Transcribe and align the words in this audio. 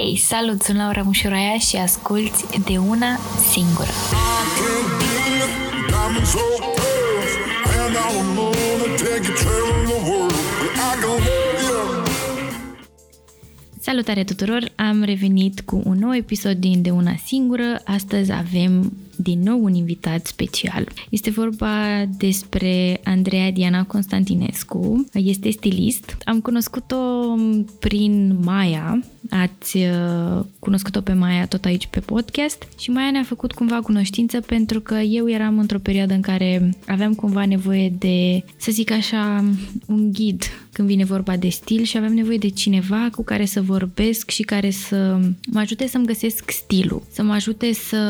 Hei, 0.00 0.16
salut, 0.16 0.62
sunt 0.62 0.78
Laura 0.78 1.02
Mușuraia 1.02 1.58
și 1.58 1.76
asculti 1.76 2.60
de 2.64 2.78
una 2.78 3.18
singură. 3.50 3.90
Salutare 13.88 14.24
tuturor! 14.24 14.72
Am 14.74 15.02
revenit 15.02 15.60
cu 15.60 15.82
un 15.84 15.98
nou 15.98 16.14
episod 16.14 16.56
din 16.56 16.82
De 16.82 16.90
Una 16.90 17.14
Singură. 17.24 17.80
Astăzi 17.84 18.32
avem 18.32 18.92
din 19.16 19.42
nou 19.42 19.64
un 19.64 19.74
invitat 19.74 20.26
special. 20.26 20.88
Este 21.10 21.30
vorba 21.30 22.04
despre 22.18 23.00
Andreea 23.04 23.50
Diana 23.50 23.84
Constantinescu. 23.84 25.06
Este 25.12 25.50
stilist. 25.50 26.16
Am 26.24 26.40
cunoscut-o 26.40 27.34
prin 27.78 28.36
Maia. 28.42 29.02
Ați 29.30 29.76
uh, 29.76 30.44
cunoscut-o 30.58 31.00
pe 31.00 31.12
Maia 31.12 31.46
tot 31.46 31.64
aici 31.64 31.86
pe 31.86 32.00
podcast 32.00 32.66
și 32.78 32.90
Maia 32.90 33.10
ne-a 33.10 33.22
făcut 33.22 33.52
cumva 33.52 33.80
cunoștință 33.80 34.40
pentru 34.40 34.80
că 34.80 34.94
eu 34.94 35.30
eram 35.30 35.58
într-o 35.58 35.78
perioadă 35.78 36.14
în 36.14 36.20
care 36.20 36.76
aveam 36.86 37.14
cumva 37.14 37.46
nevoie 37.46 37.92
de, 37.98 38.44
să 38.56 38.72
zic 38.72 38.90
așa, 38.90 39.44
un 39.86 40.12
ghid 40.12 40.42
când 40.78 40.90
vine 40.90 41.04
vorba 41.04 41.36
de 41.36 41.48
stil 41.48 41.82
și 41.82 41.96
aveam 41.96 42.12
nevoie 42.12 42.38
de 42.38 42.48
cineva 42.48 43.08
cu 43.12 43.22
care 43.22 43.44
să 43.44 43.62
vorbesc 43.62 44.30
și 44.30 44.42
care 44.42 44.70
să 44.70 45.20
mă 45.50 45.58
ajute 45.58 45.86
să-mi 45.86 46.06
găsesc 46.06 46.50
stilul, 46.50 47.02
să 47.10 47.22
mă 47.22 47.32
ajute 47.32 47.72
să 47.72 48.00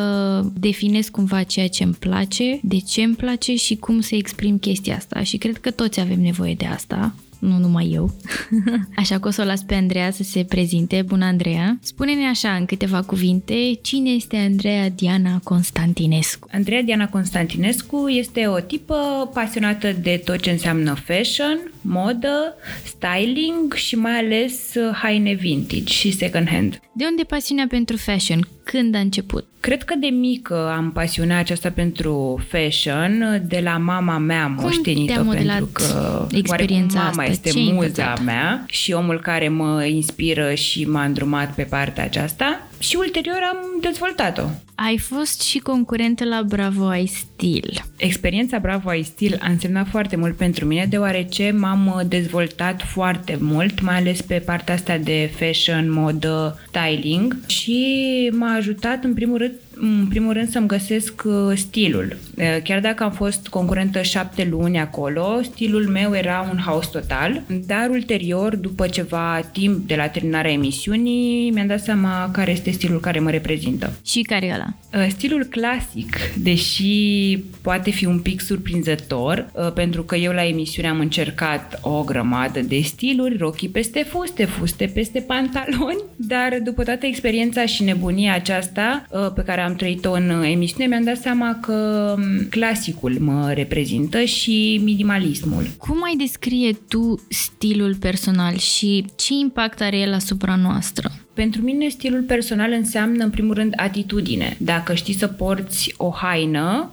definez 0.54 1.08
cumva 1.08 1.42
ceea 1.42 1.68
ce 1.68 1.84
îmi 1.84 1.94
place, 1.98 2.60
de 2.62 2.78
ce 2.78 3.02
îmi 3.02 3.14
place 3.14 3.54
și 3.54 3.76
cum 3.76 4.00
să 4.00 4.14
exprim 4.14 4.58
chestia 4.58 4.96
asta. 4.96 5.22
Și 5.22 5.36
cred 5.36 5.56
că 5.56 5.70
toți 5.70 6.00
avem 6.00 6.20
nevoie 6.20 6.54
de 6.54 6.66
asta 6.66 7.14
nu 7.38 7.58
numai 7.58 7.90
eu. 7.92 8.10
așa 8.96 9.18
că 9.18 9.28
o 9.28 9.30
să 9.30 9.42
o 9.42 9.44
las 9.44 9.62
pe 9.62 9.74
Andreea 9.74 10.10
să 10.10 10.22
se 10.22 10.44
prezinte. 10.44 11.02
Bună, 11.06 11.24
Andreea! 11.24 11.78
Spune-ne 11.82 12.26
așa, 12.26 12.54
în 12.54 12.64
câteva 12.64 13.02
cuvinte, 13.02 13.54
cine 13.82 14.10
este 14.10 14.36
Andreea 14.36 14.90
Diana 14.90 15.40
Constantinescu? 15.42 16.48
Andreea 16.52 16.82
Diana 16.82 17.08
Constantinescu 17.08 18.08
este 18.08 18.46
o 18.46 18.60
tipă 18.60 19.30
pasionată 19.34 19.92
de 20.02 20.22
tot 20.24 20.40
ce 20.40 20.50
înseamnă 20.50 20.94
fashion, 20.94 21.72
modă, 21.80 22.54
styling 22.84 23.74
și 23.74 23.96
mai 23.96 24.18
ales 24.18 24.72
haine 24.92 25.32
vintage 25.32 25.92
și 25.92 26.10
second 26.10 26.48
hand. 26.48 26.80
De 26.92 27.04
unde 27.04 27.22
pasiunea 27.22 27.66
pentru 27.68 27.96
fashion? 27.96 28.48
Când 28.62 28.94
a 28.94 28.98
început? 28.98 29.46
Cred 29.60 29.82
că 29.82 29.94
de 29.94 30.06
mică 30.06 30.72
am 30.76 30.92
pasiunea 30.92 31.38
aceasta 31.38 31.70
pentru 31.70 32.40
fashion, 32.48 33.42
de 33.48 33.60
la 33.62 33.76
mama 33.76 34.18
mea 34.18 34.46
moștenită, 34.46 35.26
pentru 35.30 35.68
că 35.72 36.26
experiența 36.30 36.98
mama 36.98 37.08
asta? 37.08 37.22
este 37.24 37.50
Ce 37.50 37.72
muza 37.72 38.14
mea 38.24 38.64
și 38.66 38.92
omul 38.92 39.20
care 39.20 39.48
mă 39.48 39.84
inspiră 39.84 40.54
și 40.54 40.84
m-a 40.84 41.04
îndrumat 41.04 41.54
pe 41.54 41.62
partea 41.62 42.04
aceasta 42.04 42.67
și 42.78 42.96
ulterior 42.96 43.40
am 43.52 43.56
dezvoltat-o. 43.80 44.42
Ai 44.74 44.98
fost 44.98 45.42
și 45.42 45.58
concurentă 45.58 46.24
la 46.24 46.42
Bravo 46.42 46.86
Ai 46.86 47.06
Stil. 47.06 47.82
Experiența 47.96 48.58
Bravo 48.58 48.88
Ai 48.88 49.02
Stil 49.02 49.38
a 49.40 49.50
însemnat 49.50 49.88
foarte 49.88 50.16
mult 50.16 50.36
pentru 50.36 50.64
mine, 50.64 50.86
deoarece 50.88 51.50
m-am 51.50 52.02
dezvoltat 52.08 52.82
foarte 52.82 53.38
mult, 53.40 53.80
mai 53.80 53.96
ales 53.96 54.22
pe 54.22 54.42
partea 54.46 54.74
asta 54.74 54.96
de 54.96 55.30
fashion, 55.36 55.92
modă, 55.92 56.58
styling 56.68 57.36
și 57.46 58.30
m-a 58.32 58.54
ajutat 58.54 59.04
în 59.04 59.14
primul 59.14 59.38
rând 59.38 59.52
în 59.80 60.06
primul 60.08 60.32
rând 60.32 60.48
să-mi 60.48 60.66
găsesc 60.66 61.22
uh, 61.24 61.56
stilul. 61.56 62.16
Uh, 62.36 62.44
chiar 62.64 62.80
dacă 62.80 63.02
am 63.02 63.10
fost 63.10 63.48
concurentă 63.48 64.02
șapte 64.02 64.48
luni 64.50 64.78
acolo, 64.78 65.40
stilul 65.42 65.86
meu 65.86 66.14
era 66.14 66.48
un 66.50 66.58
haos 66.64 66.86
total, 66.86 67.42
dar 67.66 67.88
ulterior, 67.90 68.56
după 68.56 68.86
ceva 68.86 69.40
timp 69.52 69.86
de 69.86 69.94
la 69.94 70.06
terminarea 70.06 70.50
emisiunii, 70.50 71.50
mi-am 71.50 71.66
dat 71.66 71.80
seama 71.80 72.30
care 72.32 72.50
este 72.50 72.70
stilul 72.70 73.00
care 73.00 73.18
mă 73.18 73.30
reprezintă. 73.30 73.92
Și 74.04 74.22
care 74.22 74.46
e 74.46 74.52
ăla? 74.52 74.74
Uh, 74.94 75.06
stilul 75.10 75.44
clasic, 75.44 76.16
deși 76.36 77.38
poate 77.62 77.90
fi 77.90 78.06
un 78.06 78.18
pic 78.18 78.40
surprinzător, 78.40 79.50
pentru 79.74 80.02
că 80.02 80.16
eu 80.16 80.32
la 80.32 80.46
emisiune 80.46 80.88
am 80.88 81.00
încercat 81.00 81.78
o 81.82 82.02
grămadă 82.02 82.60
de 82.60 82.80
stiluri, 82.80 83.36
rochii 83.36 83.68
peste 83.68 84.02
fuste, 84.02 84.44
fuste 84.44 84.90
peste 84.94 85.20
pantaloni, 85.20 86.02
dar 86.16 86.58
după 86.64 86.82
toată 86.82 87.06
experiența 87.06 87.66
și 87.66 87.82
nebunia 87.82 88.34
aceasta 88.34 89.06
pe 89.34 89.42
care 89.42 89.60
am 89.60 89.67
trăit-o 89.74 90.12
în 90.12 90.42
emisiune, 90.42 90.86
mi-am 90.86 91.04
dat 91.04 91.16
seama 91.16 91.58
că 91.60 92.14
clasicul 92.50 93.16
mă 93.18 93.52
reprezintă 93.54 94.24
și 94.24 94.80
minimalismul. 94.84 95.66
Cum 95.78 96.02
ai 96.04 96.14
descrie 96.16 96.72
tu 96.88 97.26
stilul 97.28 97.94
personal 97.94 98.56
și 98.56 99.04
ce 99.16 99.34
impact 99.34 99.80
are 99.80 99.98
el 99.98 100.12
asupra 100.12 100.56
noastră? 100.56 101.10
Pentru 101.34 101.62
mine 101.62 101.88
stilul 101.88 102.22
personal 102.22 102.72
înseamnă 102.72 103.24
în 103.24 103.30
primul 103.30 103.54
rând 103.54 103.72
atitudine. 103.76 104.56
Dacă 104.60 104.94
știi 104.94 105.14
să 105.14 105.26
porți 105.26 105.94
o 105.96 106.10
haină, 106.10 106.90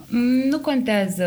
nu 0.50 0.58
contează 0.58 1.24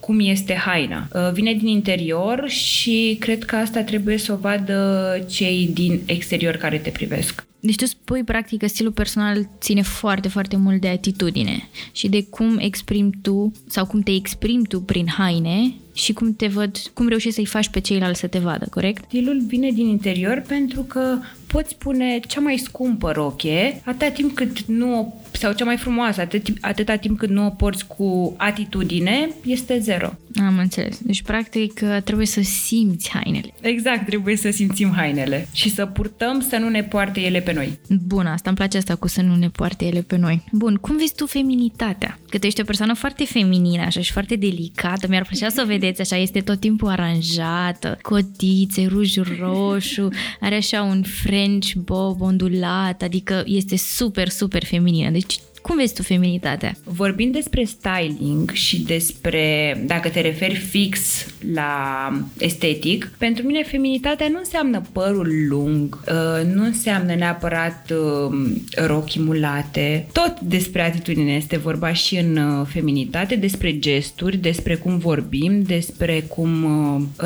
cum 0.00 0.20
este 0.20 0.54
haina. 0.54 1.08
Uh, 1.12 1.32
vine 1.32 1.52
din 1.52 1.66
interior 1.66 2.48
și 2.48 3.16
cred 3.20 3.44
că 3.44 3.56
asta 3.56 3.82
trebuie 3.82 4.16
să 4.16 4.32
o 4.32 4.36
vadă 4.36 5.24
cei 5.30 5.70
din 5.72 6.00
exterior 6.06 6.54
care 6.56 6.78
te 6.78 6.90
privesc. 6.90 7.48
Deci 7.60 7.76
tu 7.76 7.86
spui 7.86 8.24
practic 8.24 8.58
că 8.58 8.66
stilul 8.66 8.92
personal 8.92 9.48
ține 9.60 9.82
foarte, 9.82 10.28
foarte 10.28 10.56
mult 10.56 10.80
de 10.80 10.88
atitudine 10.88 11.68
și 11.92 12.08
de 12.08 12.24
cum 12.24 12.58
exprimi 12.58 13.10
tu 13.22 13.52
sau 13.68 13.86
cum 13.86 14.00
te 14.00 14.10
exprimi 14.10 14.66
tu 14.66 14.80
prin 14.80 15.06
haine 15.08 15.74
și 15.92 16.12
cum 16.12 16.34
te 16.34 16.46
văd, 16.46 16.76
cum 16.94 17.08
reușești 17.08 17.34
să-i 17.34 17.46
faci 17.46 17.68
pe 17.68 17.80
ceilalți 17.80 18.20
să 18.20 18.26
te 18.26 18.38
vadă, 18.38 18.66
corect? 18.70 19.04
Stilul 19.06 19.42
vine 19.46 19.70
din 19.70 19.86
interior 19.86 20.44
pentru 20.46 20.82
că 20.82 21.18
poți 21.46 21.76
pune 21.76 22.20
cea 22.28 22.40
mai 22.40 22.56
scumpă 22.56 23.10
roche 23.10 23.82
atâta 23.84 24.10
timp 24.10 24.34
cât 24.34 24.60
nu 24.60 24.98
o 24.98 25.06
sau 25.40 25.52
cea 25.52 25.64
mai 25.64 25.76
frumoasă, 25.76 26.20
atât, 26.20 26.46
atâta 26.60 26.96
timp 26.96 27.18
cât 27.18 27.28
nu 27.28 27.46
o 27.46 27.50
porți 27.50 27.86
cu 27.86 28.34
atitudine, 28.36 29.28
este 29.44 29.78
zero. 29.78 30.12
Am 30.46 30.58
înțeles. 30.58 30.98
Deci, 31.02 31.22
practic, 31.22 31.80
trebuie 32.04 32.26
să 32.26 32.40
simți 32.40 33.10
hainele. 33.10 33.54
Exact, 33.60 34.06
trebuie 34.06 34.36
să 34.36 34.50
simțim 34.50 34.92
hainele 34.96 35.48
și 35.52 35.70
să 35.70 35.86
purtăm 35.86 36.40
să 36.48 36.56
nu 36.56 36.68
ne 36.68 36.82
poarte 36.82 37.20
ele 37.20 37.40
pe 37.40 37.52
noi. 37.52 37.78
Bun, 38.06 38.26
asta 38.26 38.48
îmi 38.48 38.58
place 38.58 38.76
asta 38.76 38.94
cu 38.94 39.08
să 39.08 39.22
nu 39.22 39.36
ne 39.36 39.48
poarte 39.48 39.84
ele 39.84 40.00
pe 40.00 40.16
noi. 40.16 40.44
Bun, 40.52 40.74
cum 40.74 40.96
vezi 40.96 41.14
tu 41.14 41.26
feminitatea? 41.26 42.18
Că 42.28 42.38
tu 42.38 42.46
ești 42.46 42.60
o 42.60 42.64
persoană 42.64 42.94
foarte 42.94 43.24
feminină, 43.24 43.82
așa, 43.82 44.00
și 44.00 44.12
foarte 44.12 44.36
delicată. 44.36 45.06
Mi-ar 45.08 45.24
plăcea 45.26 45.48
să 45.48 45.60
o 45.64 45.66
vedeți, 45.66 46.00
așa, 46.00 46.16
este 46.16 46.40
tot 46.40 46.60
timpul 46.60 46.88
aranjată, 46.88 47.98
cotițe, 48.02 48.86
ruj 48.86 49.16
roșu, 49.38 50.08
are 50.40 50.54
așa 50.54 50.82
un 50.82 51.02
French 51.02 51.72
bob 51.74 52.20
ondulat, 52.20 53.02
adică 53.02 53.42
este 53.46 53.76
super, 53.76 54.28
super 54.28 54.64
feminină. 54.64 55.10
Deci 55.10 55.29
cum 55.62 55.76
vezi 55.76 55.94
tu 55.94 56.02
feminitatea? 56.02 56.74
Vorbind 56.84 57.32
despre 57.32 57.64
styling 57.64 58.50
și 58.50 58.82
despre, 58.82 59.82
dacă 59.86 60.08
te 60.08 60.20
referi 60.20 60.54
fix 60.54 61.26
la 61.52 62.12
estetic, 62.38 63.12
pentru 63.18 63.46
mine 63.46 63.62
feminitatea 63.62 64.28
nu 64.28 64.38
înseamnă 64.38 64.82
părul 64.92 65.28
lung, 65.48 66.00
uh, 66.06 66.52
nu 66.54 66.64
înseamnă 66.64 67.14
neapărat 67.14 67.92
uh, 67.92 68.50
rochi 68.74 69.18
mulate. 69.18 70.06
Tot 70.12 70.40
despre 70.40 70.82
atitudine 70.82 71.32
este 71.32 71.56
vorba 71.56 71.92
și 71.92 72.16
în 72.16 72.36
uh, 72.36 72.66
feminitate, 72.66 73.34
despre 73.34 73.78
gesturi, 73.78 74.36
despre 74.36 74.74
cum 74.74 74.98
vorbim, 74.98 75.62
despre 75.62 76.24
cum, 76.28 76.50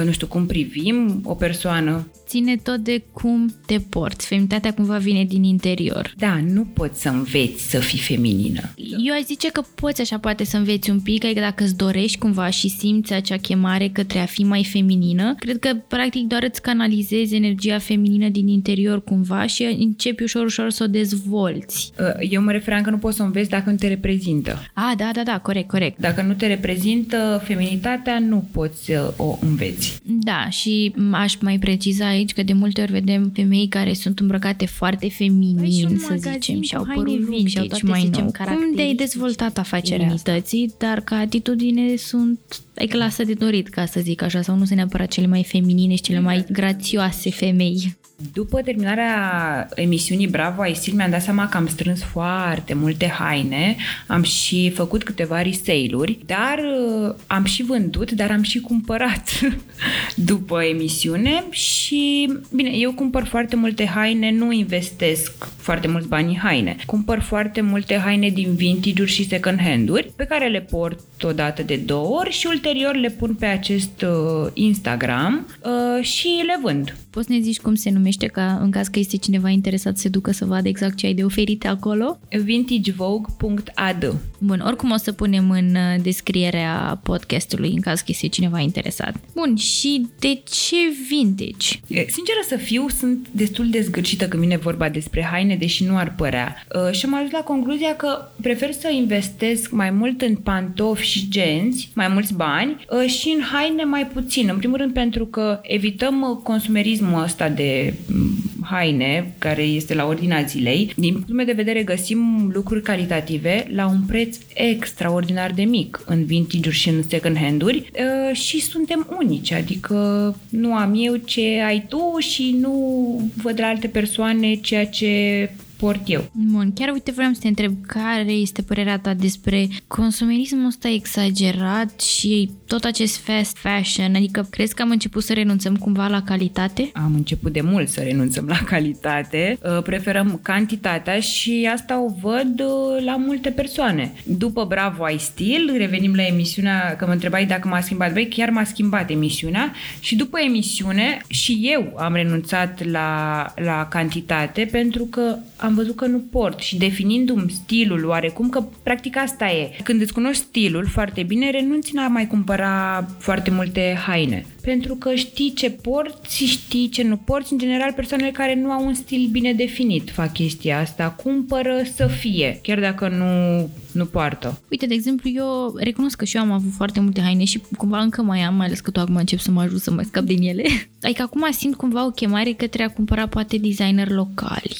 nu 0.04 0.10
știu, 0.10 0.26
cum 0.26 0.46
privim 0.46 1.20
o 1.24 1.34
persoană 1.34 2.06
ține 2.26 2.56
tot 2.56 2.78
de 2.78 3.02
cum 3.12 3.54
te 3.66 3.78
porți. 3.78 4.26
Feminitatea 4.26 4.74
cumva 4.74 4.98
vine 4.98 5.24
din 5.24 5.42
interior. 5.42 6.12
Da, 6.16 6.40
nu 6.46 6.64
poți 6.64 7.00
să 7.00 7.08
înveți 7.08 7.70
să 7.70 7.78
fii 7.78 7.98
feminină. 8.24 8.60
Eu 9.04 9.14
aș 9.14 9.22
zice 9.24 9.48
că 9.48 9.62
poți 9.74 10.00
așa 10.00 10.18
poate 10.18 10.44
să 10.44 10.56
înveți 10.56 10.90
un 10.90 11.00
pic, 11.00 11.24
adică 11.24 11.40
dacă 11.40 11.64
îți 11.64 11.76
dorești 11.76 12.18
cumva 12.18 12.50
și 12.50 12.68
simți 12.68 13.12
acea 13.12 13.36
chemare 13.36 13.88
către 13.88 14.18
a 14.18 14.24
fi 14.24 14.44
mai 14.44 14.64
feminină, 14.64 15.34
cred 15.38 15.58
că 15.58 15.70
practic 15.88 16.26
doar 16.26 16.42
îți 16.42 16.62
canalizezi 16.62 17.34
energia 17.34 17.78
feminină 17.78 18.28
din 18.28 18.48
interior 18.48 19.04
cumva 19.04 19.46
și 19.46 19.76
începi 19.78 20.22
ușor, 20.22 20.44
ușor 20.44 20.70
să 20.70 20.82
o 20.82 20.86
dezvolți. 20.86 21.92
Uh, 21.98 22.30
eu 22.30 22.42
mă 22.42 22.52
referam 22.52 22.82
că 22.82 22.90
nu 22.90 22.98
poți 22.98 23.16
să 23.16 23.22
o 23.22 23.26
înveți 23.26 23.48
dacă 23.48 23.70
nu 23.70 23.76
te 23.76 23.88
reprezintă. 23.88 24.70
Ah, 24.74 24.92
da, 24.96 25.10
da, 25.14 25.22
da, 25.22 25.38
corect, 25.38 25.68
corect. 25.68 26.00
Dacă 26.00 26.22
nu 26.22 26.32
te 26.32 26.46
reprezintă 26.46 27.42
feminitatea, 27.44 28.18
nu 28.18 28.48
poți 28.52 28.90
uh, 28.90 28.98
o 29.16 29.38
înveți. 29.40 29.98
Da, 30.02 30.48
și 30.50 30.94
aș 31.10 31.36
mai 31.40 31.58
preciza 31.58 32.06
aici 32.06 32.32
că 32.32 32.42
de 32.42 32.52
multe 32.52 32.80
ori 32.80 32.92
vedem 32.92 33.30
femei 33.34 33.68
care 33.68 33.92
sunt 33.92 34.18
îmbrăcate 34.18 34.66
foarte 34.66 35.08
feminin, 35.08 35.86
păi 35.86 35.98
să 35.98 36.14
zicem, 36.32 36.62
și 36.62 36.74
au 36.74 36.86
părul 36.94 37.26
lung 37.28 37.46
și 37.46 37.58
au 37.58 37.64
toate, 37.64 37.86
mai 37.86 38.10
nou. 38.20 38.30
Cum 38.44 38.74
de-ai 38.74 38.94
dezvoltat 38.94 39.58
afacerea 39.58 40.06
unității, 40.06 40.74
dar 40.78 41.00
ca 41.00 41.16
atitudine 41.16 41.96
sunt 41.96 42.38
ai 42.76 42.88
lasă 42.92 43.24
de 43.24 43.34
dorit, 43.34 43.68
ca 43.68 43.86
să 43.86 44.00
zic 44.00 44.22
așa, 44.22 44.42
sau 44.42 44.56
nu 44.56 44.64
sunt 44.64 44.76
neapărat 44.76 45.08
cele 45.08 45.26
mai 45.26 45.44
feminine 45.44 45.94
și 45.94 46.02
cele 46.02 46.20
mai 46.20 46.44
grațioase 46.52 47.30
femei. 47.30 47.96
După 48.32 48.60
terminarea 48.60 49.68
emisiunii 49.74 50.26
Bravo 50.26 50.66
I 50.66 50.74
Still 50.74 50.96
mi-am 50.96 51.10
dat 51.10 51.22
seama 51.22 51.48
că 51.48 51.56
am 51.56 51.66
strâns 51.66 52.02
foarte 52.02 52.74
multe 52.74 53.06
haine, 53.06 53.76
am 54.06 54.22
și 54.22 54.70
făcut 54.70 55.02
câteva 55.02 55.42
resale-uri, 55.42 56.18
dar 56.26 56.58
uh, 56.58 57.14
am 57.26 57.44
și 57.44 57.62
vândut, 57.62 58.10
dar 58.10 58.30
am 58.30 58.42
și 58.42 58.60
cumpărat 58.60 59.28
după 60.30 60.62
emisiune 60.62 61.44
și, 61.50 62.32
bine, 62.54 62.70
eu 62.70 62.92
cumpăr 62.92 63.24
foarte 63.24 63.56
multe 63.56 63.86
haine, 63.86 64.30
nu 64.30 64.52
investesc 64.52 65.48
foarte 65.56 65.88
mulți 65.88 66.08
bani 66.08 66.28
în 66.28 66.38
haine. 66.38 66.76
Cumpăr 66.86 67.20
foarte 67.20 67.60
multe 67.60 67.96
haine 67.96 68.28
din 68.28 68.54
vintage-uri 68.54 69.10
și 69.10 69.28
second 69.28 69.60
hand-uri 69.60 70.12
pe 70.16 70.24
care 70.24 70.48
le 70.48 70.60
port 70.60 70.98
o 71.22 71.32
dată 71.32 71.62
de 71.62 71.76
două 71.76 72.18
ori 72.18 72.30
și 72.30 72.46
ulterior 72.46 72.94
le 72.94 73.08
pun 73.08 73.34
pe 73.34 73.46
acest 73.46 74.02
uh, 74.02 74.50
Instagram 74.52 75.46
uh, 75.64 76.04
și 76.04 76.28
le 76.46 76.58
vând. 76.62 76.96
Poți 77.10 77.26
să 77.26 77.32
ne 77.32 77.40
zici 77.40 77.60
cum 77.60 77.74
se 77.74 77.90
numește 77.90 78.13
ca 78.26 78.58
în 78.62 78.70
caz 78.70 78.88
că 78.88 78.98
este 78.98 79.16
cineva 79.16 79.48
interesat 79.48 79.96
să 79.96 80.02
se 80.02 80.08
ducă 80.08 80.32
să 80.32 80.44
vadă 80.44 80.68
exact 80.68 80.96
ce 80.96 81.06
ai 81.06 81.14
de 81.14 81.24
oferit 81.24 81.66
acolo? 81.66 82.18
vintagevogue.ad 82.28 84.14
Bun, 84.38 84.60
oricum 84.66 84.90
o 84.90 84.96
să 84.96 85.12
punem 85.12 85.50
în 85.50 85.74
uh, 85.74 86.02
descrierea 86.02 87.00
podcastului 87.02 87.70
în 87.70 87.80
caz 87.80 87.98
că 87.98 88.06
este 88.08 88.26
cineva 88.28 88.58
interesat. 88.58 89.14
Bun, 89.34 89.56
și 89.56 90.06
de 90.18 90.40
ce 90.50 90.76
vintage? 91.08 91.78
Sinceră 91.86 92.40
să 92.48 92.56
fiu, 92.56 92.88
sunt 92.88 93.28
destul 93.30 93.70
de 93.70 93.80
zgârcită 93.80 94.28
când 94.28 94.42
vine 94.42 94.56
vorba 94.56 94.88
despre 94.88 95.22
haine, 95.22 95.56
deși 95.56 95.84
nu 95.84 95.96
ar 95.96 96.14
părea. 96.14 96.66
Uh, 96.74 96.92
și 96.92 97.04
am 97.06 97.14
ajuns 97.14 97.32
la 97.32 97.40
concluzia 97.40 97.96
că 97.96 98.28
prefer 98.42 98.72
să 98.72 98.90
investesc 98.90 99.70
mai 99.70 99.90
mult 99.90 100.22
în 100.22 100.34
pantofi 100.34 101.06
și 101.06 101.28
genți, 101.28 101.90
mai 101.94 102.08
mulți 102.08 102.34
bani, 102.34 102.84
uh, 102.90 103.10
și 103.10 103.34
în 103.36 103.42
haine 103.42 103.84
mai 103.84 104.06
puțin. 104.06 104.48
În 104.48 104.56
primul 104.56 104.76
rând 104.76 104.92
pentru 104.92 105.26
că 105.26 105.60
evităm 105.62 106.40
consumerismul 106.42 107.22
ăsta 107.22 107.48
de 107.48 107.93
mm, 108.06 108.36
haine, 108.60 109.34
care 109.38 109.62
este 109.62 109.94
la 109.94 110.06
ordinea 110.06 110.42
zilei. 110.42 110.92
Din 110.96 111.12
punctul 111.12 111.34
meu 111.34 111.44
de 111.44 111.52
vedere 111.52 111.82
găsim 111.82 112.50
lucruri 112.52 112.82
calitative 112.82 113.66
la 113.74 113.86
un 113.86 114.00
preț 114.06 114.36
extraordinar 114.54 115.50
de 115.50 115.62
mic 115.62 116.02
în 116.06 116.24
vintage-uri 116.24 116.76
și 116.76 116.88
în 116.88 117.02
second 117.08 117.36
hand-uri 117.36 117.76
uh, 117.78 118.36
și 118.36 118.60
suntem 118.60 119.06
unici, 119.18 119.52
adică 119.52 120.36
nu 120.48 120.74
am 120.74 120.94
eu 120.96 121.16
ce 121.16 121.62
ai 121.66 121.84
tu 121.88 122.16
și 122.18 122.56
nu 122.60 123.30
văd 123.42 123.60
la 123.60 123.66
alte 123.66 123.86
persoane 123.86 124.54
ceea 124.54 124.86
ce 124.86 125.50
port 125.84 126.08
eu. 126.08 126.24
Bun, 126.32 126.72
chiar 126.72 126.92
uite 126.92 127.10
vreau 127.10 127.32
să 127.32 127.40
te 127.40 127.48
întreb 127.48 127.74
care 127.86 128.32
este 128.32 128.62
părerea 128.62 128.98
ta 128.98 129.14
despre 129.14 129.68
consumerismul 129.86 130.66
ăsta 130.66 130.88
exagerat 130.88 132.00
și 132.00 132.50
tot 132.66 132.84
acest 132.84 133.16
fast 133.16 133.56
fashion, 133.56 134.14
adică 134.14 134.46
crezi 134.50 134.74
că 134.74 134.82
am 134.82 134.90
început 134.90 135.22
să 135.22 135.32
renunțăm 135.32 135.76
cumva 135.76 136.06
la 136.06 136.22
calitate? 136.22 136.90
Am 136.94 137.12
început 137.14 137.52
de 137.52 137.60
mult 137.60 137.88
să 137.88 138.00
renunțăm 138.00 138.46
la 138.46 138.58
calitate, 138.66 139.58
uh, 139.62 139.82
preferăm 139.82 140.40
cantitatea 140.42 141.20
și 141.20 141.68
asta 141.74 142.02
o 142.02 142.12
văd 142.22 142.60
uh, 142.60 143.04
la 143.04 143.16
multe 143.16 143.50
persoane. 143.50 144.12
După 144.24 144.64
Bravo 144.64 145.08
I 145.08 145.18
Still, 145.18 145.74
revenim 145.76 146.14
la 146.14 146.22
emisiunea, 146.22 146.96
că 146.96 147.06
mă 147.06 147.12
întrebai 147.12 147.46
dacă 147.46 147.68
m-a 147.68 147.80
schimbat, 147.80 148.12
băi, 148.12 148.28
chiar 148.28 148.50
m-a 148.50 148.64
schimbat 148.64 149.10
emisiunea 149.10 149.72
și 150.00 150.16
după 150.16 150.38
emisiune 150.38 151.20
și 151.26 151.58
eu 151.62 151.92
am 151.96 152.14
renunțat 152.14 152.84
la, 152.84 153.46
la 153.56 153.86
cantitate 153.90 154.68
pentru 154.70 155.04
că 155.04 155.36
am 155.56 155.73
văzut 155.74 155.96
că 155.96 156.06
nu 156.06 156.18
port 156.18 156.60
și 156.60 156.78
definind-mi 156.78 157.50
stilul 157.50 158.04
oarecum, 158.04 158.48
că 158.48 158.64
practic 158.82 159.16
asta 159.16 159.50
e. 159.50 159.70
Când 159.82 160.00
îți 160.00 160.12
cunoști 160.12 160.42
stilul 160.42 160.86
foarte 160.86 161.22
bine, 161.22 161.50
renunți 161.50 161.94
la 161.94 162.08
mai 162.08 162.26
cumpăra 162.26 163.06
foarte 163.18 163.50
multe 163.50 163.98
haine. 164.06 164.46
Pentru 164.64 164.94
că 164.94 165.14
știi 165.14 165.52
ce 165.52 165.70
porți, 165.70 166.44
știi 166.44 166.88
ce 166.88 167.02
nu 167.02 167.16
porți. 167.16 167.52
În 167.52 167.58
general, 167.58 167.92
persoanele 167.92 168.30
care 168.30 168.54
nu 168.54 168.70
au 168.70 168.86
un 168.86 168.94
stil 168.94 169.28
bine 169.30 169.52
definit 169.52 170.10
fac 170.10 170.32
chestia 170.32 170.80
asta. 170.80 171.10
Cumpără 171.22 171.82
să 171.94 172.06
fie, 172.06 172.58
chiar 172.62 172.80
dacă 172.80 173.08
nu, 173.08 173.68
nu 173.92 174.04
poartă. 174.04 174.60
Uite, 174.70 174.86
de 174.86 174.94
exemplu, 174.94 175.30
eu 175.34 175.74
recunosc 175.76 176.16
că 176.16 176.24
și 176.24 176.36
eu 176.36 176.42
am 176.42 176.50
avut 176.50 176.72
foarte 176.76 177.00
multe 177.00 177.20
haine 177.20 177.44
și 177.44 177.60
cumva 177.76 178.00
încă 178.00 178.22
mai 178.22 178.40
am, 178.40 178.54
mai 178.54 178.66
ales 178.66 178.80
că 178.80 178.90
tu 178.90 179.00
acum 179.00 179.16
încep 179.16 179.38
să 179.38 179.50
mă 179.50 179.60
ajut 179.60 179.80
să 179.80 179.90
mă 179.90 180.02
scap 180.02 180.24
din 180.24 180.42
ele. 180.42 180.62
Adică 181.02 181.22
acum 181.22 181.46
simt 181.50 181.74
cumva 181.74 182.06
o 182.06 182.10
chemare 182.10 182.52
către 182.52 182.82
a 182.82 182.88
cumpăra 182.88 183.26
poate 183.26 183.56
designer 183.56 184.10
locali, 184.10 184.76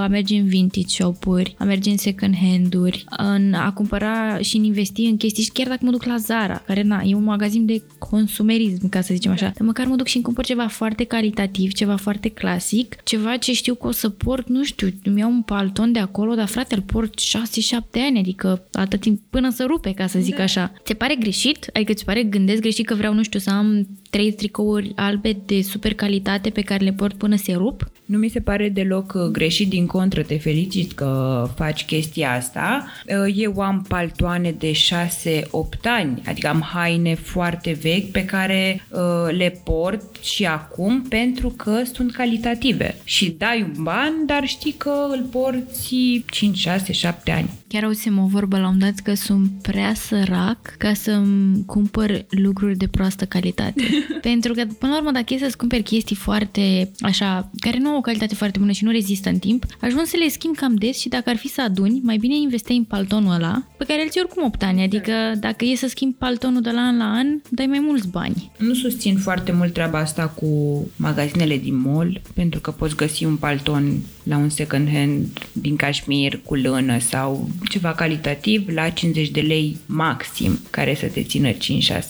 a 0.00 0.06
merge 0.06 0.36
în 0.36 0.46
vintage 0.46 0.86
shop-uri, 0.86 1.54
a 1.58 1.64
merge 1.64 1.90
în 1.90 1.96
second 1.96 2.34
hand-uri, 2.36 3.04
în 3.16 3.54
a 3.54 3.72
cumpăra 3.72 4.38
și 4.38 4.56
în 4.56 4.64
investi 4.64 5.02
în 5.02 5.16
chestii 5.16 5.44
și 5.44 5.50
chiar 5.50 5.68
dacă 5.68 5.84
mă 5.84 5.90
duc 5.90 6.04
la 6.04 6.16
Zara, 6.16 6.62
care 6.66 6.82
na, 6.82 7.02
e 7.04 7.14
un 7.14 7.24
magazin 7.24 7.66
de 7.66 7.82
consumerism, 7.98 8.88
ca 8.88 9.00
să 9.00 9.12
zicem 9.20 9.32
așa, 9.32 9.52
dar 9.56 9.66
măcar 9.66 9.86
mă 9.86 9.96
duc 9.96 10.06
și 10.06 10.14
îmi 10.16 10.24
cumpăr 10.24 10.44
ceva 10.44 10.66
foarte 10.66 11.04
calitativ, 11.04 11.72
ceva 11.72 11.96
foarte 11.96 12.28
clasic, 12.28 13.02
ceva 13.02 13.36
ce 13.36 13.52
știu 13.52 13.74
că 13.74 13.86
o 13.86 13.90
să 13.90 14.08
port, 14.08 14.48
nu 14.48 14.64
știu, 14.64 14.88
îmi 15.04 15.20
iau 15.20 15.30
un 15.30 15.42
palton 15.42 15.92
de 15.92 15.98
acolo, 15.98 16.34
dar 16.34 16.46
frate, 16.46 16.74
îl 16.74 16.82
port 16.82 17.20
6-7 17.20 17.22
ani, 17.94 18.18
adică 18.18 18.68
atât 18.72 19.00
timp 19.00 19.20
până 19.30 19.50
să 19.50 19.64
rupe, 19.66 19.92
ca 19.92 20.06
să 20.06 20.18
zic 20.18 20.36
da. 20.36 20.42
așa. 20.42 20.72
Ți 20.84 20.94
pare 20.94 21.14
greșit? 21.14 21.70
Adică 21.72 21.92
ți 21.92 22.04
pare 22.04 22.22
gândesc 22.22 22.60
greșit 22.60 22.86
că 22.86 22.94
vreau, 22.94 23.14
nu 23.14 23.22
știu, 23.22 23.38
să 23.38 23.50
am 23.50 23.86
trei 24.10 24.32
tricouri 24.32 24.92
albe 24.96 25.36
de 25.46 25.62
super 25.62 25.94
calitate 25.94 26.50
pe 26.50 26.60
care 26.60 26.84
le 26.84 26.92
port 26.92 27.16
până 27.16 27.36
se 27.36 27.52
rup? 27.52 27.90
Nu 28.04 28.18
mi 28.18 28.28
se 28.28 28.40
pare 28.40 28.68
deloc 28.68 29.12
uh, 29.14 29.22
greșit, 29.22 29.68
din 29.68 29.86
contră, 29.86 30.22
te 30.22 30.38
felicit 30.38 30.92
că 30.92 31.48
faci 31.56 31.84
chestia 31.84 32.32
asta. 32.32 32.86
Uh, 33.06 33.34
eu 33.36 33.60
am 33.60 33.84
paltoane 33.88 34.54
de 34.58 34.72
6-8 34.72 35.42
ani, 35.82 36.22
adică 36.26 36.48
am 36.48 36.60
haine 36.60 37.14
foarte 37.14 37.78
vechi 37.82 38.10
pe 38.10 38.24
care 38.24 38.86
uh, 38.88 39.36
le 39.36 39.60
port 39.64 40.22
și 40.22 40.46
acum 40.46 41.02
pentru 41.02 41.48
că 41.48 41.82
sunt 41.92 42.12
calitative. 42.12 42.96
Și 43.04 43.34
dai 43.38 43.62
un 43.62 43.82
ban, 43.82 44.12
dar 44.26 44.46
știi 44.46 44.74
că 44.76 45.06
îl 45.10 45.22
porți 45.30 45.94
5, 46.30 46.58
6, 46.58 46.92
7 46.92 47.30
ani. 47.30 47.50
Chiar 47.68 47.84
auzim 47.84 48.18
o 48.18 48.26
vorbă 48.26 48.58
la 48.58 48.68
un 48.68 48.78
dat 48.78 48.94
că 48.94 49.14
sunt 49.14 49.50
prea 49.62 49.94
sărac 49.94 50.74
ca 50.78 50.92
să-mi 50.92 51.64
cumpăr 51.66 52.24
lucruri 52.28 52.76
de 52.76 52.88
proastă 52.88 53.24
calitate. 53.24 53.82
Pentru 54.30 54.52
că, 54.52 54.64
până 54.78 54.92
la 54.92 54.98
urmă, 54.98 55.10
dacă 55.10 55.34
e 55.34 55.38
să-ți 55.38 55.56
cumperi 55.56 55.82
chestii 55.82 56.16
foarte, 56.16 56.90
așa, 57.00 57.50
care 57.58 57.78
nu 57.78 57.88
au 57.88 57.96
o 57.96 58.00
calitate 58.00 58.34
foarte 58.34 58.58
bună 58.58 58.72
și 58.72 58.84
nu 58.84 58.90
rezistă 58.90 59.28
în 59.28 59.38
timp, 59.38 59.64
ajung 59.80 60.06
să 60.06 60.16
le 60.16 60.28
schimb 60.28 60.56
cam 60.56 60.74
des 60.74 60.98
și 60.98 61.08
dacă 61.08 61.30
ar 61.30 61.36
fi 61.36 61.48
să 61.48 61.62
aduni, 61.62 62.00
mai 62.02 62.16
bine 62.16 62.36
investei 62.36 62.76
în 62.76 62.84
paltonul 62.84 63.34
ăla, 63.34 63.62
pe 63.76 63.84
care 63.84 64.02
îl 64.02 64.08
ții 64.08 64.20
oricum 64.24 64.44
8 64.44 64.62
ani. 64.62 64.82
Adică, 64.82 65.12
dacă 65.40 65.64
e 65.64 65.74
să 65.76 65.88
schimbi 65.88 66.16
paltonul 66.18 66.60
de 66.60 66.70
la 66.70 66.80
an 66.80 66.96
la 66.96 67.12
an, 67.12 67.26
dai 67.48 67.66
mai 67.66 67.80
mulți 67.80 68.08
bani. 68.08 68.50
Nu 68.58 68.74
susțin 68.74 69.16
foarte 69.16 69.52
mult 69.52 69.72
treaba 69.72 69.98
asta 69.98 70.26
cu 70.28 70.86
magazinele 70.96 71.56
din 71.56 71.80
mall, 71.80 72.20
pentru 72.34 72.60
că 72.60 72.70
poți 72.70 72.96
găsi 72.96 73.24
un 73.24 73.36
palton 73.36 73.98
la 74.30 74.36
un 74.36 74.48
second 74.48 74.88
hand 74.92 75.48
din 75.52 75.76
cașmir 75.76 76.40
cu 76.44 76.54
lână 76.54 76.98
sau 76.98 77.48
ceva 77.68 77.94
calitativ 77.94 78.68
la 78.68 78.88
50 78.88 79.28
de 79.28 79.40
lei 79.40 79.76
maxim, 79.86 80.58
care 80.70 80.94
să 80.94 81.06
te 81.06 81.22
țină 81.22 81.52
5-6 81.52 81.56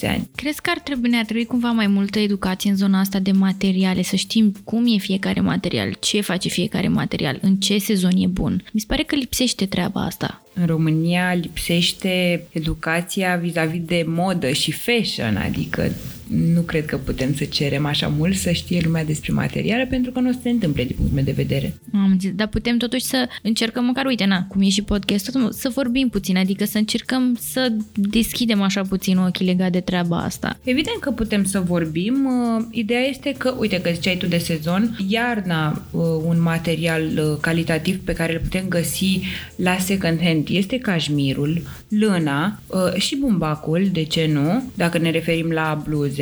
ani. 0.03 0.29
Crezi 0.35 0.61
că 0.61 0.71
ar 0.71 0.79
trebui, 0.79 1.11
ne-ar 1.11 1.25
trebui 1.25 1.45
cumva 1.45 1.71
mai 1.71 1.87
multă 1.87 2.19
educație 2.19 2.71
în 2.71 2.77
zona 2.77 3.01
asta 3.01 3.19
de 3.19 3.33
materiale, 3.33 4.03
să 4.03 4.17
știm 4.17 4.55
cum 4.65 4.85
e 4.87 4.99
fiecare 4.99 5.41
material, 5.41 5.97
ce 6.01 6.21
face 6.21 6.49
fiecare 6.49 6.89
material, 6.89 7.39
în 7.43 7.57
ce 7.57 7.79
sezon 7.79 8.13
e 8.17 8.27
bun. 8.27 8.65
Mi 8.73 8.81
se 8.81 8.87
pare 8.89 9.03
că 9.03 9.15
lipsește 9.15 9.67
treaba 9.67 10.05
asta. 10.05 10.43
În 10.55 10.67
România 10.67 11.35
lipsește 11.35 12.45
educația 12.50 13.37
vis-a-vis 13.37 13.81
de 13.85 14.05
modă 14.07 14.53
și 14.53 14.73
fashion, 14.73 15.37
adică 15.37 15.93
nu 16.31 16.61
cred 16.61 16.85
că 16.85 16.97
putem 16.97 17.35
să 17.35 17.45
cerem 17.45 17.87
așa 17.87 18.09
mult 18.09 18.37
să 18.37 18.51
știe 18.51 18.81
lumea 18.85 19.05
despre 19.05 19.33
materiale 19.33 19.87
pentru 19.87 20.11
că 20.11 20.21
nu 20.21 20.29
o 20.29 20.33
să 20.33 20.39
se 20.43 20.49
întâmple 20.51 20.85
din 20.85 20.95
punctul 20.97 21.17
meu 21.17 21.25
de 21.25 21.43
vedere. 21.43 21.75
Am 21.93 22.17
zis, 22.21 22.31
dar 22.35 22.47
putem 22.47 22.77
totuși 22.77 23.05
să 23.05 23.29
încercăm 23.43 23.85
măcar, 23.85 24.07
uite, 24.07 24.25
na, 24.25 24.45
cum 24.49 24.61
e 24.61 24.69
și 24.69 24.83
podcastul, 24.83 25.53
să 25.53 25.69
vorbim 25.69 26.09
puțin, 26.09 26.37
adică 26.37 26.65
să 26.65 26.79
încercăm 26.79 27.39
să 27.41 27.73
deschidem 27.93 28.63
așa 28.63 28.83
puțin 28.83 29.17
ochii 29.17 29.47
legat 29.47 29.73
de 29.73 29.81
treaba 29.81 30.23
asta. 30.23 30.59
Evident 30.63 30.97
că 31.01 31.11
putem 31.11 31.45
să 31.45 31.61
vorbim. 31.61 32.25
Uh, 32.25 32.65
ideea 32.71 33.01
este 33.01 33.35
că, 33.39 33.55
uite 33.59 33.81
că 33.81 33.91
ziceai 33.93 34.17
tu 34.17 34.27
de 34.27 34.39
sezon, 34.39 34.97
iarna 35.09 35.83
uh, 35.91 36.01
un 36.25 36.43
material 36.43 37.03
uh, 37.03 37.37
calitativ 37.41 38.01
pe 38.05 38.13
care 38.13 38.33
îl 38.33 38.39
putem 38.39 38.69
găsi 38.69 39.21
la 39.57 39.77
second 39.79 40.21
hand 40.23 40.47
este 40.51 40.79
cașmirul, 40.79 41.63
lâna 41.89 42.61
și 42.97 43.17
bumbacul, 43.17 43.89
de 43.93 44.03
ce 44.03 44.31
nu, 44.33 44.63
dacă 44.75 44.99
ne 44.99 45.11
referim 45.11 45.51
la 45.51 45.83
bluze. 45.85 46.20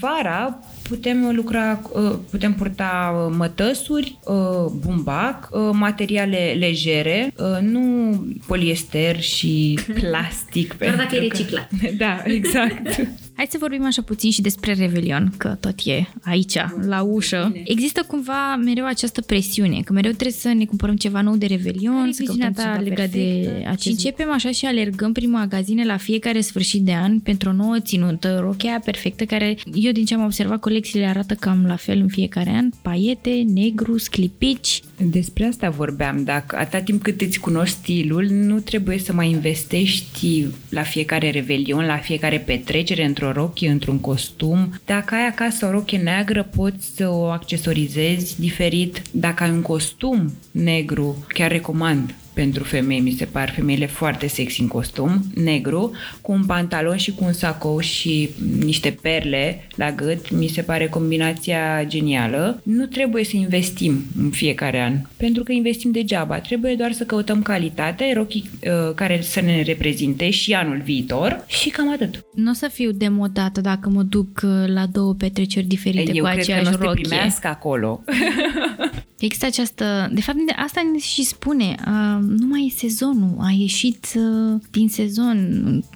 Vara 0.00 0.58
putem 0.88 1.34
lucra, 1.34 1.80
uh, 1.92 2.14
putem 2.30 2.54
purta 2.54 3.24
uh, 3.26 3.34
mătăsuri, 3.36 4.18
uh, 4.24 4.70
bumbac, 4.80 5.48
materiale 5.72 6.56
legere, 6.58 7.32
nu 7.60 8.14
poliester 8.46 9.20
și 9.20 9.78
plastic. 10.00 10.78
Doar 10.78 10.96
dacă 10.96 11.16
e 11.16 11.18
reciclat. 11.18 11.68
Da, 11.96 12.22
exact. 12.24 12.96
Hai 13.38 13.48
să 13.50 13.56
vorbim 13.60 13.84
așa 13.84 14.02
puțin 14.02 14.30
și 14.30 14.40
despre 14.40 14.72
Revelion, 14.72 15.32
că 15.36 15.56
tot 15.60 15.74
e 15.84 16.04
aici, 16.22 16.56
la 16.86 17.02
ușă. 17.02 17.52
Există 17.64 18.04
cumva 18.06 18.56
mereu 18.64 18.86
această 18.86 19.20
presiune, 19.20 19.80
că 19.84 19.92
mereu 19.92 20.10
trebuie 20.10 20.32
să 20.32 20.48
ne 20.48 20.64
cumpărăm 20.64 20.96
ceva 20.96 21.20
nou 21.20 21.36
de 21.36 21.46
Revelion, 21.46 22.12
să 22.12 22.22
căutăm 22.22 22.52
ta 22.52 22.80
legat 22.82 23.08
de 23.10 23.48
acest... 23.66 23.80
Și 23.80 23.88
începem 23.88 24.32
așa 24.32 24.50
și 24.50 24.64
alergăm 24.66 25.12
prin 25.12 25.30
magazine 25.30 25.84
la 25.84 25.96
fiecare 25.96 26.40
sfârșit 26.40 26.82
de 26.82 26.94
an 26.94 27.18
pentru 27.20 27.48
o 27.48 27.52
nouă 27.52 27.80
ținută, 27.80 28.38
rochea 28.40 28.80
perfectă, 28.84 29.24
care 29.24 29.56
eu 29.74 29.92
din 29.92 30.04
ce 30.04 30.14
am 30.14 30.24
observat 30.24 30.60
colecțiile 30.60 31.06
arată 31.06 31.34
cam 31.34 31.64
la 31.66 31.76
fel 31.76 31.98
în 32.00 32.08
fiecare 32.08 32.50
an, 32.50 32.68
paiete, 32.82 33.44
negru, 33.46 33.98
sclipici. 33.98 34.82
Despre 35.10 35.44
asta 35.44 35.70
vorbeam, 35.70 36.24
dacă 36.24 36.56
atâta 36.56 36.80
timp 36.80 37.02
cât 37.02 37.20
îți 37.20 37.40
cunoști 37.40 37.76
stilul, 37.76 38.24
nu 38.30 38.60
trebuie 38.60 38.98
să 38.98 39.12
mai 39.12 39.30
investești 39.30 40.46
la 40.68 40.82
fiecare 40.82 41.30
revelion, 41.30 41.84
la 41.84 41.96
fiecare 41.96 42.38
petrecere 42.38 43.04
într-o 43.04 43.26
rochie, 43.32 43.70
într-un 43.70 44.00
costum. 44.00 44.80
Dacă 44.84 45.14
ai 45.14 45.26
acasă 45.26 45.66
o 45.66 45.70
rochie 45.70 45.98
neagră, 45.98 46.42
poți 46.56 46.92
să 46.96 47.08
o 47.08 47.24
accesorizezi 47.24 48.40
diferit. 48.40 49.02
Dacă 49.10 49.42
ai 49.42 49.50
un 49.50 49.62
costum 49.62 50.32
negru, 50.50 51.26
chiar 51.28 51.50
recomand 51.50 52.14
pentru 52.38 52.64
femei, 52.64 53.00
mi 53.00 53.10
se 53.10 53.24
par 53.24 53.50
femeile 53.50 53.86
foarte 53.86 54.26
sexy 54.26 54.60
în 54.60 54.68
costum, 54.68 55.24
negru, 55.34 55.92
cu 56.20 56.32
un 56.32 56.44
pantalon 56.44 56.96
și 56.96 57.10
cu 57.10 57.24
un 57.24 57.32
sacou 57.32 57.78
și 57.78 58.28
niște 58.64 58.96
perle 59.02 59.66
la 59.74 59.92
gât, 59.92 60.30
mi 60.30 60.46
se 60.46 60.62
pare 60.62 60.88
combinația 60.88 61.84
genială. 61.86 62.60
Nu 62.62 62.86
trebuie 62.86 63.24
să 63.24 63.36
investim 63.36 64.04
în 64.18 64.30
fiecare 64.30 64.80
an, 64.80 64.94
pentru 65.16 65.42
că 65.42 65.52
investim 65.52 65.90
degeaba. 65.90 66.38
Trebuie 66.38 66.74
doar 66.74 66.92
să 66.92 67.04
căutăm 67.04 67.42
calitate, 67.42 68.12
rochii 68.14 68.50
uh, 68.62 68.94
care 68.94 69.20
să 69.22 69.40
ne 69.40 69.62
reprezinte 69.62 70.30
și 70.30 70.54
anul 70.54 70.80
viitor 70.84 71.44
și 71.46 71.68
cam 71.68 71.92
atât. 71.92 72.24
Nu 72.34 72.50
o 72.50 72.54
să 72.54 72.68
fiu 72.72 72.90
demodată 72.90 73.60
dacă 73.60 73.88
mă 73.88 74.02
duc 74.02 74.40
uh, 74.42 74.50
la 74.66 74.86
două 74.86 75.14
petreceri 75.14 75.66
diferite 75.66 76.12
Eu 76.14 76.24
cu 76.24 76.30
cred 76.30 76.42
aceeași 76.42 76.62
că 76.64 76.68
nu 76.68 76.74
o 76.74 76.76
să 76.76 76.78
te 76.78 76.84
rochie. 76.84 77.02
primească 77.08 77.48
acolo. 77.48 78.02
Există 79.18 79.46
această... 79.46 80.10
De 80.12 80.20
fapt, 80.20 80.38
asta 80.56 80.80
ne 80.92 80.98
și 80.98 81.24
spune. 81.24 81.74
Uh, 81.78 82.18
nu 82.38 82.46
mai 82.46 82.72
e 82.72 82.78
sezonul. 82.78 83.36
A 83.38 83.50
ieșit 83.58 84.06
uh, 84.14 84.60
din 84.70 84.88
sezon. 84.88 85.38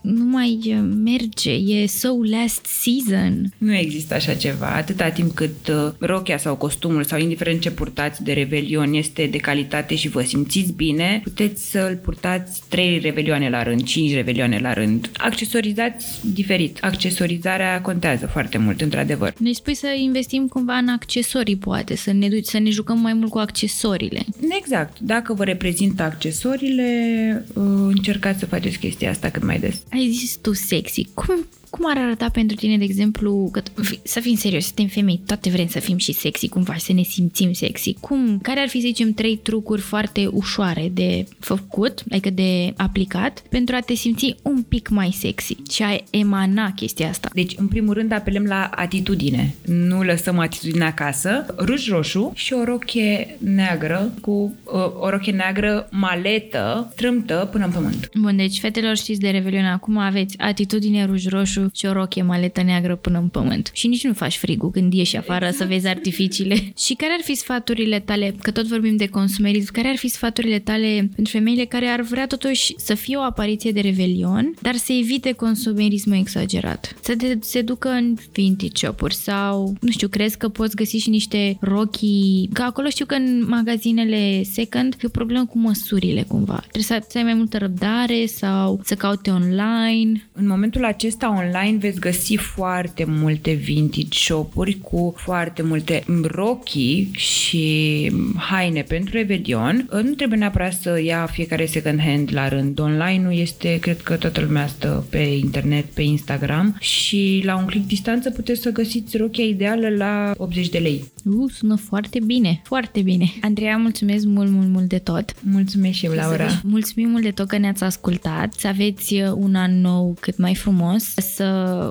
Nu 0.02 0.24
mai 0.24 0.58
uh, 0.64 0.78
merge. 1.04 1.50
E 1.50 1.86
so 1.86 2.08
last 2.30 2.66
season. 2.66 3.52
Nu 3.58 3.74
există 3.74 4.14
așa 4.14 4.34
ceva. 4.34 4.66
Atâta 4.66 5.08
timp 5.08 5.34
cât 5.34 5.68
uh, 5.68 5.92
rochia 5.98 6.38
sau 6.38 6.56
costumul 6.56 7.04
sau 7.04 7.18
indiferent 7.18 7.60
ce 7.60 7.70
purtați 7.70 8.22
de 8.22 8.32
revelion 8.32 8.92
este 8.94 9.26
de 9.26 9.38
calitate 9.38 9.94
și 9.94 10.08
vă 10.08 10.22
simțiți 10.22 10.72
bine, 10.72 11.20
puteți 11.22 11.70
să-l 11.70 11.96
purtați 12.02 12.62
3 12.68 12.98
revelioane 12.98 13.48
la 13.48 13.62
rând, 13.62 13.82
5 13.82 14.14
revelioane 14.14 14.58
la 14.58 14.72
rând. 14.72 15.10
Accesorizați 15.16 16.06
diferit. 16.32 16.78
Accesorizarea 16.80 17.80
contează 17.80 18.26
foarte 18.26 18.58
mult, 18.58 18.80
într-adevăr. 18.80 19.34
Ne 19.38 19.52
spui 19.52 19.74
să 19.74 19.86
investim 19.96 20.46
cumva 20.46 20.74
în 20.74 20.88
accesorii, 20.88 21.56
poate, 21.56 21.96
să 21.96 22.12
ne, 22.12 22.28
duci, 22.28 22.46
să 22.46 22.58
ne 22.58 22.70
jucăm 22.70 22.98
mai 22.98 23.11
mult 23.12 23.30
cu 23.30 23.38
accesoriile. 23.38 24.24
Exact. 24.58 24.98
Dacă 25.00 25.34
vă 25.34 25.44
reprezintă 25.44 26.02
accesoriile, 26.02 27.44
uh, 27.54 27.64
încercați 27.88 28.38
să 28.38 28.46
faceți 28.46 28.78
chestia 28.78 29.10
asta 29.10 29.30
cât 29.30 29.42
mai 29.44 29.58
des. 29.58 29.82
Ai 29.92 30.10
zis 30.10 30.36
tu 30.36 30.52
sexy. 30.52 31.08
Cum, 31.14 31.46
cum 31.72 31.84
ar 31.88 31.98
arăta 31.98 32.28
pentru 32.32 32.56
tine, 32.56 32.78
de 32.78 32.84
exemplu, 32.84 33.48
că, 33.52 33.62
să 34.02 34.20
fim 34.20 34.36
serios, 34.36 34.64
suntem 34.64 34.86
femei, 34.86 35.20
toate 35.26 35.50
vrem 35.50 35.66
să 35.66 35.78
fim 35.78 35.96
și 35.96 36.12
sexy 36.12 36.48
cumva, 36.48 36.74
să 36.78 36.92
ne 36.92 37.02
simțim 37.02 37.52
sexy. 37.52 37.96
Cum, 38.00 38.38
care 38.42 38.60
ar 38.60 38.68
fi, 38.68 38.80
să 38.80 38.86
zicem, 38.86 39.12
trei 39.12 39.36
trucuri 39.36 39.80
foarte 39.80 40.26
ușoare 40.32 40.90
de 40.94 41.26
făcut, 41.38 42.02
adică 42.10 42.30
de 42.30 42.72
aplicat, 42.76 43.42
pentru 43.48 43.74
a 43.74 43.80
te 43.80 43.94
simți 43.94 44.34
un 44.42 44.62
pic 44.62 44.88
mai 44.88 45.10
sexy 45.18 45.56
și 45.70 45.82
a 45.82 45.96
emana 46.10 46.72
chestia 46.72 47.08
asta? 47.08 47.28
Deci, 47.34 47.52
în 47.56 47.66
primul 47.66 47.94
rând, 47.94 48.12
apelăm 48.12 48.44
la 48.44 48.70
atitudine. 48.74 49.54
Nu 49.66 50.02
lăsăm 50.02 50.38
atitudinea 50.38 50.86
acasă. 50.86 51.46
Ruj 51.58 51.88
roșu 51.88 52.32
și 52.34 52.52
o 52.52 52.64
rochie 52.64 53.36
neagră 53.38 54.12
cu 54.20 54.54
uh, 54.64 55.00
o 55.00 55.10
rochie 55.10 55.32
neagră 55.32 55.88
maletă, 55.90 56.88
strâmtă 56.92 57.48
până 57.52 57.64
în 57.64 57.70
pământ. 57.70 58.10
Bun, 58.20 58.36
deci 58.36 58.58
fetelor 58.58 58.96
știți 58.96 59.20
de 59.20 59.28
Revelion 59.30 59.64
acum 59.64 59.96
aveți 59.96 60.38
atitudine 60.38 61.04
ruj 61.04 61.26
roșu 61.26 61.61
și 61.74 61.86
o 61.86 61.92
rochie 61.92 62.22
maletă 62.22 62.62
neagră 62.62 62.96
până 62.96 63.18
în 63.18 63.28
pământ. 63.28 63.70
Și 63.72 63.86
nici 63.86 64.04
nu 64.04 64.12
faci 64.12 64.36
frigul 64.36 64.70
când 64.70 64.92
ieși 64.92 65.16
afară 65.16 65.44
exact. 65.44 65.56
să 65.56 65.74
vezi 65.74 65.86
artificiile. 65.86 66.54
și 66.84 66.94
care 66.94 67.12
ar 67.12 67.24
fi 67.24 67.34
sfaturile 67.34 67.98
tale, 68.00 68.34
că 68.42 68.50
tot 68.50 68.66
vorbim 68.66 68.96
de 68.96 69.06
consumerism, 69.06 69.72
care 69.72 69.88
ar 69.88 69.96
fi 69.96 70.08
sfaturile 70.08 70.58
tale 70.58 71.10
pentru 71.14 71.32
femeile 71.32 71.64
care 71.64 71.86
ar 71.86 72.00
vrea 72.00 72.26
totuși 72.26 72.74
să 72.76 72.94
fie 72.94 73.16
o 73.16 73.20
apariție 73.20 73.72
de 73.72 73.80
Revelion, 73.80 74.54
dar 74.60 74.74
să 74.74 74.92
evite 74.92 75.32
consumerismul 75.32 76.16
exagerat? 76.16 76.94
Să 77.00 77.16
te, 77.16 77.36
se 77.40 77.62
ducă 77.62 77.88
în 77.88 78.16
vintage 78.32 78.70
shop-uri 78.74 79.14
sau, 79.14 79.74
nu 79.80 79.90
știu, 79.90 80.08
crezi 80.08 80.38
că 80.38 80.48
poți 80.48 80.76
găsi 80.76 80.96
și 80.96 81.10
niște 81.10 81.56
rochii, 81.60 82.50
că 82.52 82.62
acolo 82.62 82.88
știu 82.88 83.06
că 83.06 83.14
în 83.14 83.44
magazinele 83.48 84.42
second 84.42 84.94
e 84.94 85.06
o 85.06 85.08
problemă 85.08 85.46
cu 85.46 85.58
măsurile 85.58 86.22
cumva. 86.22 86.58
Trebuie 86.58 86.82
să, 86.82 87.06
să 87.08 87.18
ai 87.18 87.24
mai 87.24 87.34
multă 87.34 87.58
răbdare 87.58 88.26
sau 88.26 88.80
să 88.84 88.94
caute 88.94 89.30
online. 89.30 90.28
În 90.32 90.46
momentul 90.46 90.84
acesta 90.84 91.28
online 91.28 91.51
veți 91.78 92.00
găsi 92.00 92.36
foarte 92.36 93.04
multe 93.08 93.52
vintage 93.52 94.06
shop-uri 94.10 94.78
cu 94.82 95.14
foarte 95.16 95.62
multe 95.62 96.04
rochii 96.22 97.10
și 97.12 98.10
haine 98.36 98.82
pentru 98.82 99.16
Revelion. 99.16 99.88
Nu 100.02 100.10
trebuie 100.10 100.38
neapărat 100.38 100.72
să 100.72 101.00
ia 101.04 101.26
fiecare 101.26 101.66
second 101.66 102.00
hand 102.00 102.28
la 102.32 102.48
rând. 102.48 102.78
Online-ul 102.78 103.38
este, 103.38 103.78
cred 103.78 104.00
că 104.00 104.16
toată 104.16 104.40
lumea 104.40 104.66
stă 104.66 105.06
pe 105.10 105.18
internet, 105.18 105.84
pe 105.84 106.02
Instagram 106.02 106.76
și 106.80 107.42
la 107.44 107.56
un 107.56 107.64
click 107.64 107.86
distanță 107.86 108.30
puteți 108.30 108.60
să 108.60 108.70
găsiți 108.70 109.16
rochia 109.16 109.44
ideală 109.44 109.88
la 109.88 110.32
80 110.36 110.68
de 110.68 110.78
lei. 110.78 111.04
Uh, 111.24 111.50
sună 111.52 111.76
foarte 111.76 112.18
bine, 112.26 112.62
foarte 112.64 113.00
bine. 113.00 113.32
Andreea, 113.40 113.76
mulțumesc 113.76 114.24
mult, 114.26 114.50
mult, 114.50 114.68
mult 114.68 114.88
de 114.88 114.98
tot. 114.98 115.34
Mulțumesc 115.42 115.96
și 115.96 116.04
eu, 116.04 116.12
Laura. 116.12 116.46
Mulțumim 116.62 117.08
mult 117.08 117.22
de 117.22 117.30
tot 117.30 117.48
că 117.48 117.58
ne-ați 117.58 117.84
ascultat. 117.84 118.54
Să 118.54 118.66
aveți 118.66 119.14
un 119.34 119.54
an 119.54 119.80
nou 119.80 120.16
cât 120.20 120.38
mai 120.38 120.54
frumos, 120.54 121.14
să 121.14 121.41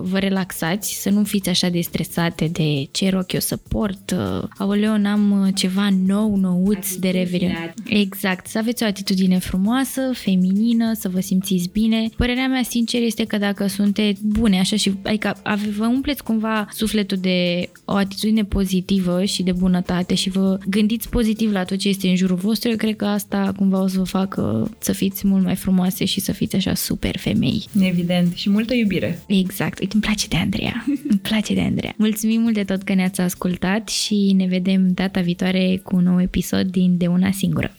vă 0.02 0.18
relaxați, 0.18 1.02
să 1.02 1.10
nu 1.10 1.24
fiți 1.24 1.50
așa 1.50 1.70
de 1.70 1.82
stresate 1.82 2.46
de 2.46 2.88
ce 2.92 3.10
rochi 3.10 3.34
eu 3.34 3.40
să 3.40 3.58
port. 3.58 4.16
Aoleu, 4.58 4.98
n-am 4.98 5.52
ceva 5.56 5.90
nou, 6.06 6.36
nouț 6.36 6.96
de 6.96 7.10
revelion. 7.10 7.74
Exact, 7.86 8.48
să 8.48 8.58
aveți 8.58 8.84
o 8.84 8.86
atitudine 8.86 9.38
frumoasă, 9.38 10.02
feminină, 10.14 10.94
să 10.94 11.10
vă 11.10 11.20
simțiți 11.20 11.70
bine. 11.72 12.10
Părerea 12.18 12.48
mea 12.48 12.64
sincer 12.64 13.02
este 13.02 13.26
că 13.26 13.38
dacă 13.38 13.68
sunteți 13.68 14.22
bune 14.26 14.60
așa 14.60 14.76
și 14.76 14.94
adică 15.04 15.36
vă 15.78 15.86
umpleți 15.86 16.24
cumva 16.24 16.68
sufletul 16.72 17.18
de 17.22 17.70
o 17.86 17.94
atitudine 17.94 18.44
pozitivă 18.44 19.24
și 19.24 19.44
de 19.44 19.52
bunătate 19.52 20.14
și 20.16 20.30
vă 20.30 20.58
gândiți 20.70 21.10
pozitiv 21.10 21.52
la 21.52 21.64
tot 21.64 21.78
ce 21.78 21.90
este 21.90 22.08
în 22.08 22.16
jurul 22.16 22.36
vostru, 22.36 22.70
eu 22.70 22.76
cred 22.76 22.96
că 22.96 23.06
asta 23.06 23.54
cumva 23.58 23.82
o 23.82 23.88
să 23.88 23.98
vă 23.98 24.04
facă 24.04 24.72
să 24.80 24.92
fiți 24.92 25.28
mult 25.28 25.44
mai 25.44 25.56
frumoase 25.56 26.06
și 26.06 26.20
să 26.20 26.32
fiți 26.32 26.56
așa 26.56 26.74
super 26.74 27.18
femei. 27.18 27.66
Evident, 27.80 28.36
și 28.36 28.50
multă 28.50 28.74
iubire. 28.74 29.24
Exact, 29.42 29.80
uite, 29.80 29.94
îmi 29.94 30.02
place 30.04 30.28
de 30.28 30.36
Andreea. 30.38 30.86
îmi 31.10 31.20
place 31.20 31.54
de 31.54 31.62
Andreea. 31.62 31.94
Mulțumim 31.98 32.42
mult 32.42 32.54
de 32.54 32.64
tot 32.64 32.84
că 32.84 32.94
ne-ați 32.94 33.22
ascultat 33.22 33.90
și 33.90 34.34
ne 34.38 34.46
vedem 34.46 34.92
data 34.94 35.22
viitoare 35.22 35.80
cu 35.84 35.96
un 35.96 36.04
nou 36.04 36.22
episod 36.22 36.66
din 36.68 36.98
De 36.98 37.08
Una 37.08 37.32
Singură. 37.32 37.72